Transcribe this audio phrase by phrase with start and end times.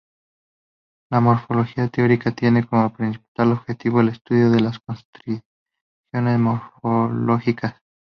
[1.11, 5.43] La morfología teórica tiene como principal objetivo el estudio de las constricciones
[6.39, 7.75] morfológicas.